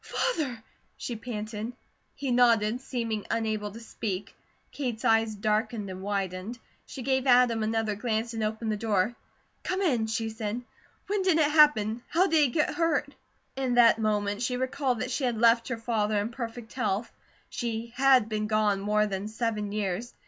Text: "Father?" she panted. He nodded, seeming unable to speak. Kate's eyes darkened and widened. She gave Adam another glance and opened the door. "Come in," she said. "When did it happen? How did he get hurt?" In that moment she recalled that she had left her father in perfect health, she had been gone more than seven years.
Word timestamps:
"Father?" 0.03 0.63
she 0.97 1.15
panted. 1.15 1.73
He 2.15 2.31
nodded, 2.31 2.81
seeming 2.81 3.27
unable 3.29 3.69
to 3.69 3.79
speak. 3.79 4.33
Kate's 4.71 5.05
eyes 5.05 5.35
darkened 5.35 5.91
and 5.91 6.01
widened. 6.01 6.57
She 6.87 7.03
gave 7.03 7.27
Adam 7.27 7.61
another 7.61 7.93
glance 7.93 8.33
and 8.33 8.43
opened 8.43 8.71
the 8.71 8.77
door. 8.77 9.15
"Come 9.61 9.79
in," 9.79 10.07
she 10.07 10.29
said. 10.31 10.63
"When 11.05 11.21
did 11.21 11.37
it 11.37 11.51
happen? 11.51 12.01
How 12.09 12.25
did 12.25 12.37
he 12.39 12.47
get 12.47 12.73
hurt?" 12.73 13.13
In 13.55 13.75
that 13.75 13.99
moment 13.99 14.41
she 14.41 14.57
recalled 14.57 15.01
that 15.01 15.11
she 15.11 15.23
had 15.23 15.37
left 15.37 15.67
her 15.67 15.77
father 15.77 16.17
in 16.19 16.29
perfect 16.29 16.73
health, 16.73 17.11
she 17.47 17.93
had 17.95 18.27
been 18.27 18.47
gone 18.47 18.79
more 18.81 19.05
than 19.05 19.27
seven 19.27 19.71
years. 19.71 20.15